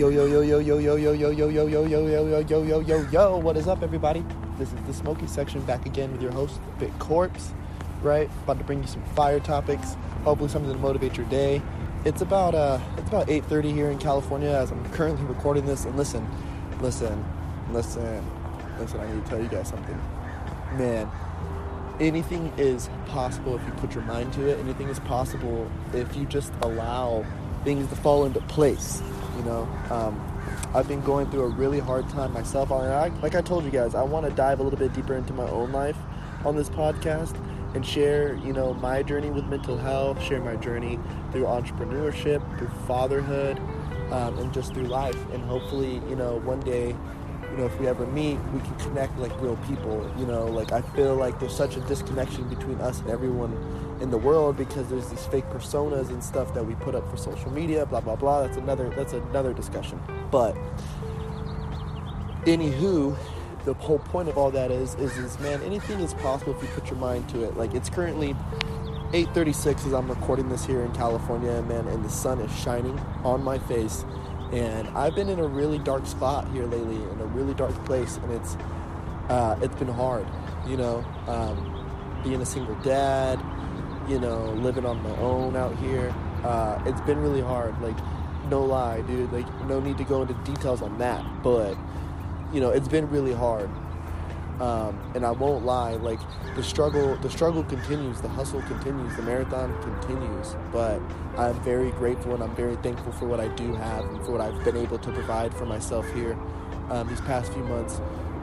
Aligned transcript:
Yo 0.00 0.08
yo 0.08 0.24
yo 0.24 0.40
yo 0.40 0.58
yo 0.60 0.78
yo 0.78 0.96
yo 0.96 1.12
yo 1.12 1.30
yo 1.30 1.50
yo 1.50 1.66
yo 1.68 1.84
yo 1.84 2.06
yo 2.06 2.06
yo 2.08 2.40
yo 2.40 2.62
yo 2.62 2.80
yo 2.80 3.08
yo 3.12 3.36
what 3.36 3.54
is 3.54 3.68
up 3.68 3.82
everybody? 3.82 4.24
This 4.58 4.72
is 4.72 4.80
the 4.86 4.94
smoky 4.94 5.26
section 5.26 5.60
back 5.66 5.84
again 5.84 6.10
with 6.10 6.22
your 6.22 6.32
host, 6.32 6.58
Bit 6.78 6.98
Corpse, 6.98 7.52
right? 8.00 8.30
About 8.44 8.56
to 8.56 8.64
bring 8.64 8.80
you 8.80 8.88
some 8.88 9.02
fire 9.14 9.40
topics, 9.40 9.98
hopefully 10.24 10.48
something 10.48 10.72
to 10.72 10.78
motivate 10.78 11.18
your 11.18 11.26
day. 11.26 11.60
It's 12.06 12.22
about 12.22 12.54
uh 12.54 12.78
it's 12.96 13.08
about 13.08 13.28
8:30 13.28 13.74
here 13.74 13.90
in 13.90 13.98
California 13.98 14.48
as 14.48 14.70
I'm 14.70 14.82
currently 14.92 15.26
recording 15.26 15.66
this 15.66 15.84
and 15.84 15.94
listen, 15.98 16.26
listen, 16.80 17.22
listen, 17.70 18.24
listen, 18.78 19.00
I 19.00 19.12
need 19.12 19.22
to 19.22 19.28
tell 19.28 19.42
you 19.42 19.48
guys 19.48 19.68
something. 19.68 20.00
Man, 20.78 21.10
anything 22.00 22.50
is 22.56 22.88
possible 23.08 23.54
if 23.54 23.66
you 23.66 23.72
put 23.72 23.94
your 23.94 24.04
mind 24.04 24.32
to 24.32 24.48
it. 24.48 24.58
Anything 24.60 24.88
is 24.88 24.98
possible 25.00 25.70
if 25.92 26.16
you 26.16 26.24
just 26.24 26.54
allow 26.62 27.22
things 27.64 27.86
to 27.90 27.96
fall 27.96 28.24
into 28.24 28.40
place. 28.42 29.02
You 29.40 29.46
know, 29.46 29.68
um, 29.88 30.20
I've 30.74 30.86
been 30.86 31.00
going 31.00 31.30
through 31.30 31.44
a 31.44 31.48
really 31.48 31.78
hard 31.78 32.06
time 32.10 32.30
myself. 32.34 32.70
I, 32.70 33.08
like 33.22 33.34
I 33.34 33.40
told 33.40 33.64
you 33.64 33.70
guys, 33.70 33.94
I 33.94 34.02
want 34.02 34.26
to 34.26 34.32
dive 34.32 34.60
a 34.60 34.62
little 34.62 34.78
bit 34.78 34.92
deeper 34.92 35.14
into 35.14 35.32
my 35.32 35.48
own 35.48 35.72
life 35.72 35.96
on 36.44 36.56
this 36.56 36.68
podcast 36.68 37.34
and 37.74 37.86
share, 37.86 38.34
you 38.34 38.52
know, 38.52 38.74
my 38.74 39.02
journey 39.02 39.30
with 39.30 39.46
mental 39.46 39.78
health, 39.78 40.22
share 40.22 40.42
my 40.42 40.56
journey 40.56 40.98
through 41.32 41.44
entrepreneurship, 41.44 42.42
through 42.58 42.68
fatherhood, 42.86 43.58
um, 44.10 44.38
and 44.38 44.52
just 44.52 44.74
through 44.74 44.88
life. 44.88 45.16
And 45.32 45.42
hopefully, 45.44 46.02
you 46.06 46.16
know, 46.16 46.36
one 46.40 46.60
day, 46.60 46.88
you 47.50 47.56
know, 47.56 47.64
if 47.64 47.80
we 47.80 47.88
ever 47.88 48.06
meet, 48.08 48.38
we 48.52 48.60
can 48.60 48.74
connect 48.74 49.16
like 49.18 49.32
real 49.40 49.56
people. 49.66 50.12
You 50.18 50.26
know, 50.26 50.44
like 50.44 50.72
I 50.72 50.82
feel 50.82 51.14
like 51.14 51.40
there's 51.40 51.56
such 51.56 51.76
a 51.76 51.80
disconnection 51.80 52.46
between 52.50 52.78
us 52.82 53.00
and 53.00 53.08
everyone 53.08 53.56
in 54.00 54.10
the 54.10 54.18
world 54.18 54.56
because 54.56 54.88
there's 54.88 55.08
these 55.08 55.26
fake 55.26 55.44
personas 55.50 56.08
and 56.08 56.22
stuff 56.22 56.54
that 56.54 56.64
we 56.64 56.74
put 56.76 56.94
up 56.94 57.08
for 57.10 57.16
social 57.16 57.50
media, 57.50 57.86
blah 57.86 58.00
blah 58.00 58.16
blah. 58.16 58.42
That's 58.42 58.56
another 58.56 58.90
that's 58.90 59.12
another 59.12 59.52
discussion. 59.52 60.00
But 60.30 60.56
anywho, 62.44 63.16
the 63.64 63.74
whole 63.74 63.98
point 63.98 64.28
of 64.28 64.38
all 64.38 64.50
that 64.50 64.70
is 64.70 64.94
is 64.96 65.16
is 65.18 65.38
man, 65.40 65.62
anything 65.62 66.00
is 66.00 66.14
possible 66.14 66.56
if 66.56 66.62
you 66.62 66.68
put 66.68 66.88
your 66.88 66.98
mind 66.98 67.28
to 67.30 67.44
it. 67.44 67.56
Like 67.56 67.74
it's 67.74 67.90
currently 67.90 68.34
8:36 69.12 69.86
as 69.86 69.92
I'm 69.92 70.08
recording 70.08 70.48
this 70.48 70.64
here 70.64 70.82
in 70.82 70.92
California, 70.92 71.60
man, 71.62 71.86
and 71.88 72.04
the 72.04 72.10
sun 72.10 72.40
is 72.40 72.50
shining 72.60 72.98
on 73.24 73.42
my 73.42 73.58
face. 73.58 74.04
And 74.52 74.88
I've 74.96 75.14
been 75.14 75.28
in 75.28 75.38
a 75.38 75.46
really 75.46 75.78
dark 75.78 76.06
spot 76.06 76.48
here 76.52 76.66
lately, 76.66 76.96
in 76.96 77.20
a 77.20 77.26
really 77.26 77.54
dark 77.54 77.74
place, 77.84 78.18
and 78.22 78.32
it's 78.32 78.56
uh, 79.28 79.56
it's 79.62 79.74
been 79.76 79.88
hard, 79.88 80.26
you 80.66 80.76
know, 80.76 81.04
um, 81.28 82.20
being 82.24 82.40
a 82.40 82.46
single 82.46 82.74
dad, 82.76 83.40
you 84.10 84.18
know, 84.18 84.50
living 84.54 84.84
on 84.84 85.00
my 85.02 85.16
own 85.18 85.54
out 85.54 85.76
here. 85.78 86.12
Uh, 86.42 86.82
it's 86.84 87.00
been 87.02 87.18
really 87.20 87.40
hard. 87.40 87.80
Like, 87.80 87.96
no 88.48 88.64
lie, 88.64 89.02
dude. 89.02 89.32
Like, 89.32 89.46
no 89.66 89.78
need 89.78 89.98
to 89.98 90.04
go 90.04 90.22
into 90.22 90.34
details 90.44 90.82
on 90.82 90.98
that, 90.98 91.24
but 91.42 91.76
you 92.52 92.60
know, 92.60 92.70
it's 92.70 92.88
been 92.88 93.08
really 93.08 93.32
hard. 93.32 93.70
Um, 94.60 95.00
and 95.14 95.24
I 95.24 95.30
won't 95.30 95.64
lie, 95.64 95.92
like 95.92 96.18
the 96.54 96.62
struggle, 96.62 97.16
the 97.16 97.30
struggle 97.30 97.64
continues, 97.64 98.20
the 98.20 98.28
hustle 98.28 98.60
continues, 98.62 99.16
the 99.16 99.22
marathon 99.22 99.72
continues. 99.82 100.54
But 100.70 101.00
I'm 101.38 101.58
very 101.62 101.92
grateful 101.92 102.34
and 102.34 102.42
I'm 102.42 102.54
very 102.54 102.76
thankful 102.76 103.12
for 103.12 103.26
what 103.26 103.40
I 103.40 103.48
do 103.48 103.72
have 103.74 104.04
and 104.04 104.22
for 104.26 104.32
what 104.32 104.42
I've 104.42 104.62
been 104.62 104.76
able 104.76 104.98
to 104.98 105.10
provide 105.12 105.54
for 105.54 105.64
myself 105.64 106.10
here 106.12 106.36
um, 106.90 107.08
these 107.08 107.22
past 107.22 107.52
few 107.54 107.64
months. 107.64 108.00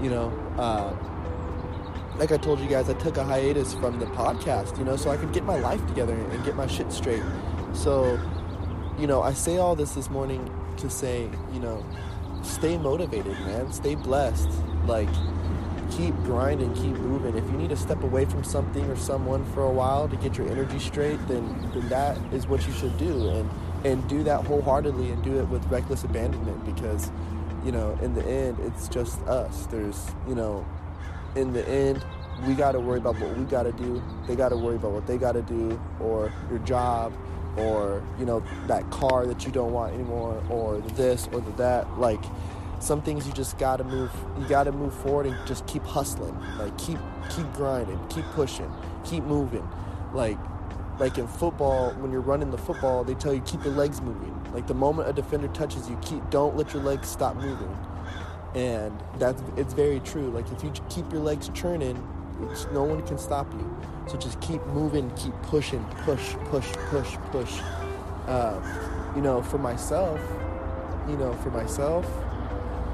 You 0.00 0.10
know, 0.10 0.54
uh, 0.56 0.94
like 2.18 2.32
I 2.32 2.36
told 2.36 2.58
you 2.58 2.68
guys, 2.68 2.90
I 2.90 2.94
took 2.94 3.16
a 3.16 3.24
hiatus 3.24 3.74
from 3.74 4.00
the 4.00 4.06
podcast, 4.06 4.76
you 4.76 4.84
know, 4.84 4.96
so 4.96 5.10
I 5.10 5.16
could 5.16 5.32
get 5.32 5.44
my 5.44 5.58
life 5.58 5.84
together 5.86 6.14
and 6.14 6.44
get 6.44 6.56
my 6.56 6.66
shit 6.66 6.92
straight. 6.92 7.22
So, 7.72 8.20
you 8.98 9.06
know, 9.06 9.22
I 9.22 9.32
say 9.32 9.58
all 9.58 9.76
this 9.76 9.92
this 9.92 10.10
morning 10.10 10.50
to 10.78 10.90
say, 10.90 11.30
you 11.52 11.60
know, 11.60 11.84
stay 12.42 12.76
motivated, 12.76 13.32
man. 13.40 13.72
Stay 13.72 13.94
blessed. 13.94 14.48
Like, 14.86 15.08
keep 15.92 16.14
grinding, 16.24 16.74
keep 16.74 16.96
moving. 16.96 17.36
If 17.36 17.44
you 17.52 17.56
need 17.56 17.70
to 17.70 17.76
step 17.76 18.02
away 18.02 18.24
from 18.24 18.42
something 18.42 18.84
or 18.90 18.96
someone 18.96 19.44
for 19.52 19.62
a 19.62 19.70
while 19.70 20.08
to 20.08 20.16
get 20.16 20.36
your 20.36 20.48
energy 20.48 20.80
straight, 20.80 21.24
then, 21.28 21.70
then 21.72 21.88
that 21.88 22.18
is 22.32 22.48
what 22.48 22.66
you 22.66 22.72
should 22.72 22.96
do. 22.98 23.28
And, 23.28 23.50
and 23.84 24.08
do 24.08 24.24
that 24.24 24.44
wholeheartedly 24.44 25.10
and 25.12 25.22
do 25.22 25.38
it 25.38 25.46
with 25.48 25.64
reckless 25.66 26.02
abandonment 26.02 26.64
because, 26.66 27.12
you 27.64 27.70
know, 27.70 27.96
in 28.02 28.12
the 28.14 28.26
end, 28.26 28.58
it's 28.60 28.88
just 28.88 29.20
us. 29.22 29.66
There's, 29.66 30.10
you 30.26 30.34
know, 30.34 30.66
in 31.34 31.52
the 31.52 31.66
end, 31.68 32.04
we 32.46 32.54
got 32.54 32.72
to 32.72 32.80
worry 32.80 32.98
about 32.98 33.18
what 33.18 33.36
we 33.36 33.44
got 33.44 33.64
to 33.64 33.72
do. 33.72 34.02
They 34.26 34.36
got 34.36 34.50
to 34.50 34.56
worry 34.56 34.76
about 34.76 34.92
what 34.92 35.06
they 35.06 35.18
got 35.18 35.32
to 35.32 35.42
do, 35.42 35.80
or 36.00 36.32
your 36.50 36.58
job, 36.60 37.12
or 37.56 38.02
you 38.18 38.24
know 38.24 38.42
that 38.66 38.88
car 38.90 39.26
that 39.26 39.44
you 39.44 39.52
don't 39.52 39.72
want 39.72 39.94
anymore, 39.94 40.42
or 40.50 40.78
this 40.78 41.28
or 41.32 41.40
the 41.40 41.50
that. 41.52 41.98
Like 41.98 42.22
some 42.80 43.02
things 43.02 43.26
you 43.26 43.32
just 43.32 43.58
got 43.58 43.76
to 43.78 43.84
move. 43.84 44.10
You 44.38 44.46
got 44.46 44.64
to 44.64 44.72
move 44.72 44.94
forward 44.94 45.26
and 45.26 45.46
just 45.46 45.66
keep 45.66 45.82
hustling. 45.82 46.36
Like 46.58 46.76
keep 46.78 46.98
keep 47.30 47.50
grinding, 47.52 47.98
keep 48.08 48.24
pushing, 48.26 48.72
keep 49.04 49.24
moving. 49.24 49.68
Like 50.12 50.38
like 50.98 51.18
in 51.18 51.28
football, 51.28 51.92
when 51.94 52.10
you're 52.10 52.20
running 52.20 52.50
the 52.50 52.58
football, 52.58 53.04
they 53.04 53.14
tell 53.14 53.32
you 53.32 53.40
keep 53.40 53.64
your 53.64 53.74
legs 53.74 54.00
moving. 54.00 54.34
Like 54.52 54.66
the 54.66 54.74
moment 54.74 55.08
a 55.08 55.12
defender 55.12 55.48
touches 55.48 55.88
you, 55.88 55.98
keep 56.02 56.28
don't 56.30 56.56
let 56.56 56.72
your 56.72 56.82
legs 56.82 57.08
stop 57.08 57.36
moving 57.36 57.76
and 58.54 58.98
that's 59.18 59.42
it's 59.56 59.74
very 59.74 60.00
true. 60.00 60.30
Like 60.30 60.50
if 60.52 60.64
you 60.64 60.72
keep 60.88 61.10
your 61.12 61.22
legs 61.22 61.50
churning 61.54 61.96
no 62.72 62.84
one 62.84 63.04
can 63.06 63.18
stop 63.18 63.52
you. 63.52 63.76
So 64.08 64.16
just 64.16 64.40
keep 64.40 64.64
moving 64.66 65.10
keep 65.16 65.34
pushing 65.42 65.84
push 66.04 66.34
push 66.50 66.70
push 66.90 67.16
push. 67.30 67.60
Uh, 68.26 68.60
you 69.16 69.22
know 69.22 69.42
for 69.42 69.58
myself 69.58 70.20
you 71.08 71.16
know 71.16 71.32
for 71.36 71.50
myself 71.50 72.06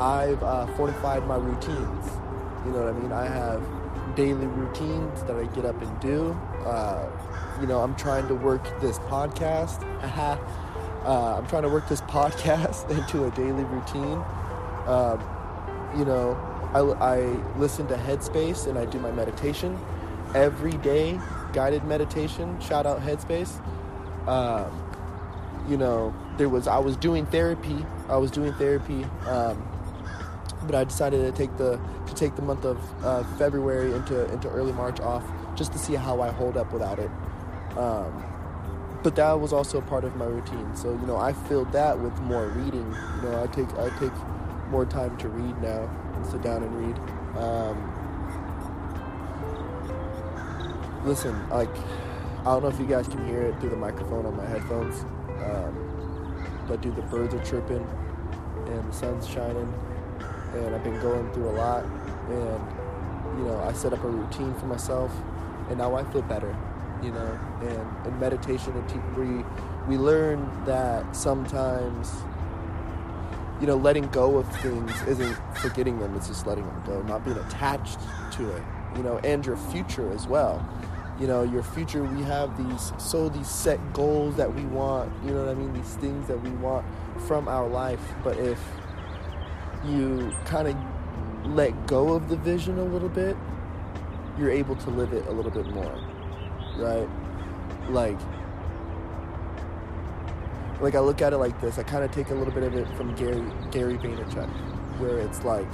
i've 0.00 0.42
uh, 0.42 0.66
fortified 0.68 1.26
my 1.26 1.36
routines. 1.36 2.06
You 2.64 2.72
know 2.72 2.84
what 2.84 2.94
i 2.94 2.98
mean? 2.98 3.12
I 3.12 3.26
have 3.26 3.62
daily 4.16 4.46
routines 4.46 5.22
that 5.24 5.36
i 5.36 5.44
get 5.54 5.64
up 5.64 5.80
and 5.80 6.00
do. 6.00 6.32
Uh, 6.64 7.08
you 7.60 7.66
know 7.66 7.80
i'm 7.80 7.94
trying 7.96 8.26
to 8.28 8.34
work 8.34 8.80
this 8.80 8.98
podcast. 9.00 9.84
Uh, 10.98 11.36
i'm 11.38 11.46
trying 11.46 11.62
to 11.62 11.68
work 11.70 11.88
this 11.88 12.00
podcast 12.16 12.90
into 12.90 13.24
a 13.24 13.30
daily 13.30 13.64
routine. 13.64 14.20
Um, 14.86 15.22
you 15.96 16.04
know, 16.04 16.36
I, 16.74 16.80
I 16.80 17.18
listen 17.58 17.86
to 17.88 17.94
Headspace 17.96 18.66
and 18.66 18.78
I 18.78 18.84
do 18.84 18.98
my 18.98 19.10
meditation 19.10 19.78
every 20.34 20.76
day, 20.78 21.18
guided 21.52 21.84
meditation. 21.84 22.60
Shout 22.60 22.86
out 22.86 23.00
Headspace. 23.00 23.60
Um, 24.28 24.84
you 25.68 25.76
know, 25.76 26.14
there 26.36 26.48
was 26.48 26.66
I 26.66 26.78
was 26.78 26.96
doing 26.96 27.26
therapy. 27.26 27.84
I 28.08 28.16
was 28.16 28.30
doing 28.30 28.52
therapy, 28.54 29.04
um, 29.26 29.66
but 30.62 30.74
I 30.74 30.84
decided 30.84 31.22
to 31.22 31.36
take 31.36 31.56
the 31.56 31.80
to 32.06 32.14
take 32.14 32.36
the 32.36 32.42
month 32.42 32.64
of 32.64 32.78
uh, 33.04 33.24
February 33.36 33.92
into 33.94 34.30
into 34.32 34.48
early 34.48 34.72
March 34.72 35.00
off 35.00 35.24
just 35.54 35.72
to 35.72 35.78
see 35.78 35.94
how 35.94 36.20
I 36.20 36.30
hold 36.30 36.56
up 36.56 36.72
without 36.72 36.98
it. 36.98 37.10
Um, 37.76 38.24
but 39.02 39.14
that 39.16 39.40
was 39.40 39.52
also 39.52 39.80
part 39.80 40.04
of 40.04 40.16
my 40.16 40.24
routine. 40.24 40.74
So 40.74 40.90
you 40.92 41.06
know, 41.06 41.16
I 41.16 41.32
filled 41.32 41.72
that 41.72 41.98
with 41.98 42.18
more 42.20 42.48
reading. 42.48 42.94
You 43.16 43.22
know, 43.22 43.42
I 43.42 43.46
take 43.48 43.72
I 43.74 43.90
take 43.98 44.12
more 44.70 44.84
time 44.84 45.16
to 45.18 45.28
read 45.28 45.60
now 45.62 45.88
and 46.14 46.26
sit 46.26 46.42
down 46.42 46.62
and 46.62 46.86
read. 46.86 46.98
Um, 47.36 47.94
listen, 51.04 51.48
like, 51.48 51.74
I 52.40 52.44
don't 52.44 52.62
know 52.62 52.68
if 52.68 52.78
you 52.78 52.86
guys 52.86 53.08
can 53.08 53.26
hear 53.26 53.42
it 53.42 53.60
through 53.60 53.70
the 53.70 53.76
microphone 53.76 54.26
on 54.26 54.36
my 54.36 54.46
headphones, 54.46 55.00
um, 55.44 56.44
but 56.66 56.80
dude, 56.80 56.96
the 56.96 57.02
birds 57.02 57.34
are 57.34 57.44
chirping 57.44 57.86
and 58.66 58.88
the 58.88 58.92
sun's 58.92 59.26
shining, 59.26 59.72
and 60.54 60.74
I've 60.74 60.84
been 60.84 61.00
going 61.00 61.30
through 61.32 61.50
a 61.50 61.56
lot, 61.56 61.84
and 61.84 63.38
you 63.38 63.44
know, 63.44 63.60
I 63.64 63.72
set 63.72 63.92
up 63.92 64.02
a 64.04 64.08
routine 64.08 64.54
for 64.54 64.66
myself, 64.66 65.12
and 65.68 65.78
now 65.78 65.94
I 65.94 66.04
feel 66.12 66.22
better, 66.22 66.54
you 67.02 67.12
know, 67.12 67.38
and 67.60 68.06
in 68.06 68.18
meditation 68.20 68.72
and 68.72 68.88
te- 68.88 69.20
we 69.20 69.44
we 69.86 69.96
learn 69.96 70.50
that 70.66 71.16
sometimes 71.16 72.12
you 73.60 73.66
know, 73.66 73.76
letting 73.76 74.06
go 74.08 74.38
of 74.38 74.48
things 74.60 74.92
isn't 75.02 75.36
forgetting 75.56 75.98
them, 75.98 76.14
it's 76.16 76.28
just 76.28 76.46
letting 76.46 76.66
them 76.66 76.82
go, 76.86 77.02
not 77.02 77.24
being 77.24 77.38
attached 77.38 77.98
to 78.32 78.50
it, 78.50 78.62
you 78.96 79.02
know, 79.02 79.18
and 79.18 79.44
your 79.44 79.56
future 79.56 80.10
as 80.12 80.26
well. 80.26 80.66
You 81.20 81.26
know, 81.26 81.42
your 81.42 81.64
future, 81.64 82.04
we 82.04 82.22
have 82.22 82.56
these, 82.56 82.92
so 82.98 83.28
these 83.28 83.48
set 83.48 83.80
goals 83.92 84.36
that 84.36 84.54
we 84.54 84.62
want, 84.66 85.12
you 85.24 85.32
know 85.32 85.44
what 85.44 85.48
I 85.48 85.54
mean? 85.54 85.72
These 85.72 85.96
things 85.96 86.28
that 86.28 86.40
we 86.40 86.50
want 86.50 86.86
from 87.26 87.48
our 87.48 87.68
life. 87.68 88.00
But 88.22 88.38
if 88.38 88.60
you 89.84 90.32
kind 90.44 90.68
of 90.68 90.76
let 91.56 91.88
go 91.88 92.12
of 92.12 92.28
the 92.28 92.36
vision 92.36 92.78
a 92.78 92.84
little 92.84 93.08
bit, 93.08 93.36
you're 94.38 94.50
able 94.50 94.76
to 94.76 94.90
live 94.90 95.12
it 95.12 95.26
a 95.26 95.32
little 95.32 95.50
bit 95.50 95.66
more, 95.66 95.98
right? 96.76 97.08
Like, 97.90 98.18
like 100.80 100.94
I 100.94 101.00
look 101.00 101.22
at 101.22 101.32
it 101.32 101.38
like 101.38 101.60
this. 101.60 101.78
I 101.78 101.82
kind 101.82 102.04
of 102.04 102.10
take 102.10 102.30
a 102.30 102.34
little 102.34 102.52
bit 102.52 102.62
of 102.62 102.74
it 102.74 102.86
from 102.96 103.14
Gary 103.14 103.42
Gary 103.70 103.98
Vaynerchuk, 103.98 104.48
where 104.98 105.18
it's 105.18 105.44
like, 105.44 105.68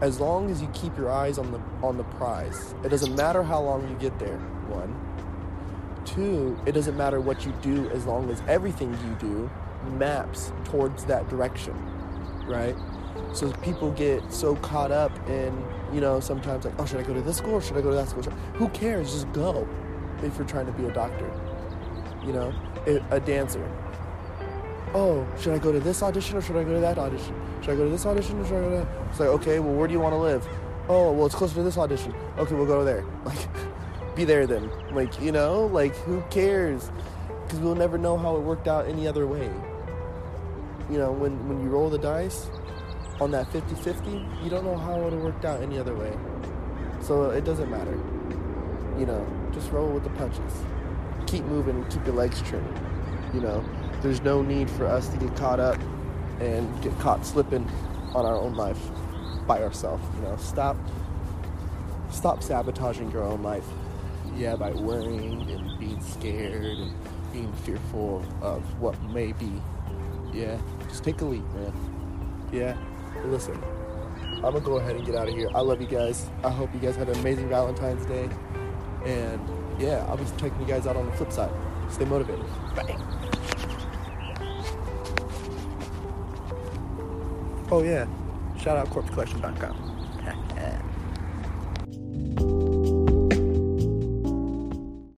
as 0.00 0.20
long 0.20 0.50
as 0.50 0.62
you 0.62 0.68
keep 0.68 0.96
your 0.96 1.10
eyes 1.10 1.38
on 1.38 1.50
the 1.52 1.60
on 1.82 1.96
the 1.96 2.04
prize, 2.04 2.74
it 2.84 2.88
doesn't 2.88 3.14
matter 3.16 3.42
how 3.42 3.60
long 3.60 3.88
you 3.88 3.96
get 3.96 4.18
there. 4.18 4.38
One, 4.68 4.94
two, 6.04 6.58
it 6.66 6.72
doesn't 6.72 6.96
matter 6.96 7.20
what 7.20 7.44
you 7.44 7.52
do 7.62 7.88
as 7.90 8.06
long 8.06 8.30
as 8.30 8.42
everything 8.48 8.92
you 8.92 9.16
do 9.18 9.50
maps 9.92 10.52
towards 10.64 11.04
that 11.04 11.28
direction, 11.28 11.74
right? 12.46 12.76
So 13.32 13.52
people 13.52 13.90
get 13.92 14.32
so 14.32 14.56
caught 14.56 14.90
up 14.90 15.12
in, 15.28 15.64
you 15.92 16.00
know, 16.00 16.20
sometimes 16.20 16.64
like, 16.64 16.74
oh, 16.78 16.86
should 16.86 17.00
I 17.00 17.02
go 17.02 17.14
to 17.14 17.20
this 17.20 17.36
school 17.36 17.54
or 17.54 17.60
should 17.60 17.76
I 17.76 17.80
go 17.80 17.90
to 17.90 17.96
that 17.96 18.08
school? 18.08 18.22
Who 18.54 18.68
cares? 18.70 19.12
Just 19.12 19.32
go 19.32 19.68
if 20.22 20.36
you're 20.38 20.46
trying 20.46 20.66
to 20.66 20.72
be 20.72 20.86
a 20.86 20.92
doctor, 20.92 21.30
you 22.26 22.32
know, 22.32 22.52
a 23.10 23.20
dancer. 23.20 23.64
Oh, 24.94 25.26
should 25.40 25.54
I 25.54 25.58
go 25.58 25.72
to 25.72 25.80
this 25.80 26.02
audition 26.02 26.36
or 26.36 26.42
should 26.42 26.56
I 26.56 26.64
go 26.64 26.74
to 26.74 26.80
that 26.80 26.98
audition? 26.98 27.34
Should 27.60 27.70
I 27.70 27.76
go 27.76 27.84
to 27.84 27.90
this 27.90 28.06
audition 28.06 28.40
or 28.40 28.44
should 28.46 28.56
I 28.56 28.60
go 28.60 28.70
to 28.70 28.76
that? 28.76 28.88
It's 29.10 29.20
like, 29.20 29.28
okay, 29.28 29.58
well, 29.58 29.74
where 29.74 29.86
do 29.86 29.92
you 29.92 30.00
want 30.00 30.14
to 30.14 30.18
live? 30.18 30.46
Oh, 30.88 31.12
well, 31.12 31.26
it's 31.26 31.34
closer 31.34 31.54
to 31.56 31.62
this 31.62 31.76
audition. 31.78 32.14
Okay, 32.38 32.54
we'll 32.54 32.66
go 32.66 32.84
there. 32.84 33.04
Like, 33.24 33.48
be 34.16 34.24
there 34.24 34.46
then. 34.46 34.70
Like, 34.94 35.20
you 35.20 35.30
know, 35.30 35.66
like, 35.66 35.94
who 35.96 36.22
cares? 36.30 36.90
Because 37.44 37.58
we'll 37.58 37.74
never 37.74 37.98
know 37.98 38.16
how 38.16 38.36
it 38.36 38.40
worked 38.40 38.66
out 38.66 38.88
any 38.88 39.06
other 39.06 39.26
way. 39.26 39.50
You 40.90 40.96
know, 40.96 41.12
when, 41.12 41.46
when 41.46 41.62
you 41.62 41.68
roll 41.68 41.90
the 41.90 41.98
dice 41.98 42.48
on 43.20 43.30
that 43.32 43.52
50 43.52 43.74
50, 43.74 44.10
you 44.42 44.48
don't 44.48 44.64
know 44.64 44.76
how 44.76 44.98
it 44.98 45.04
would 45.04 45.12
have 45.12 45.22
worked 45.22 45.44
out 45.44 45.60
any 45.60 45.78
other 45.78 45.94
way. 45.94 46.16
So 47.00 47.28
it 47.28 47.44
doesn't 47.44 47.70
matter. 47.70 48.00
You 48.98 49.04
know, 49.04 49.26
just 49.52 49.70
roll 49.70 49.90
with 49.90 50.04
the 50.04 50.10
punches. 50.10 50.52
Keep 51.26 51.44
moving 51.44 51.76
and 51.76 51.90
keep 51.90 52.04
your 52.06 52.14
legs 52.14 52.40
trimmed. 52.42 52.78
You 53.34 53.40
know, 53.40 53.64
there's 54.02 54.22
no 54.22 54.42
need 54.42 54.70
for 54.70 54.86
us 54.86 55.08
to 55.08 55.16
get 55.16 55.34
caught 55.36 55.60
up 55.60 55.78
and 56.40 56.82
get 56.82 56.96
caught 57.00 57.24
slipping 57.26 57.68
on 58.14 58.24
our 58.24 58.36
own 58.36 58.54
life 58.54 58.78
by 59.46 59.62
ourselves. 59.62 60.04
You 60.16 60.22
know, 60.22 60.36
stop 60.36 60.76
stop 62.10 62.42
sabotaging 62.42 63.10
your 63.10 63.22
own 63.22 63.42
life. 63.42 63.66
Yeah, 64.36 64.56
by 64.56 64.72
worrying 64.72 65.50
and 65.50 65.78
being 65.78 66.00
scared 66.00 66.78
and 66.78 66.92
being 67.32 67.52
fearful 67.52 68.24
of 68.42 68.62
what 68.80 69.00
may 69.04 69.32
be. 69.32 69.62
Yeah, 70.32 70.58
just 70.88 71.04
take 71.04 71.20
a 71.20 71.24
leap, 71.24 71.44
man. 71.54 71.72
Yeah, 72.52 72.76
listen, 73.24 73.60
I'm 74.36 74.42
gonna 74.42 74.60
go 74.60 74.76
ahead 74.76 74.96
and 74.96 75.04
get 75.04 75.14
out 75.14 75.28
of 75.28 75.34
here. 75.34 75.48
I 75.54 75.60
love 75.60 75.80
you 75.80 75.86
guys. 75.86 76.28
I 76.44 76.50
hope 76.50 76.72
you 76.74 76.80
guys 76.80 76.96
had 76.96 77.08
an 77.08 77.18
amazing 77.18 77.48
Valentine's 77.48 78.04
Day. 78.06 78.28
And 79.04 79.40
yeah, 79.78 80.04
I'll 80.08 80.16
be 80.16 80.24
taking 80.36 80.60
you 80.60 80.66
guys 80.66 80.86
out 80.86 80.96
on 80.96 81.06
the 81.06 81.12
flip 81.12 81.32
side. 81.32 81.50
Stay 81.90 82.04
motivated. 82.04 82.44
Bye. 82.74 82.96
Oh 87.70 87.82
yeah, 87.82 88.06
shout 88.58 88.76
out 88.76 88.88
corpsecollection.com. 88.90 89.95